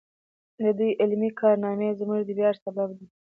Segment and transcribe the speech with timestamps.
[0.59, 3.07] د دوی علمي کارنامې زموږ د ویاړ سبب دی.